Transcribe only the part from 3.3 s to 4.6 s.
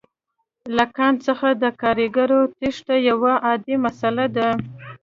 عادي مسئله ده